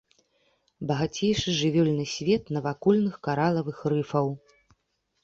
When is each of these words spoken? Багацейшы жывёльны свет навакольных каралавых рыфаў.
Багацейшы 0.91 1.49
жывёльны 1.59 2.05
свет 2.13 2.43
навакольных 2.55 3.13
каралавых 3.29 3.77
рыфаў. 3.95 4.33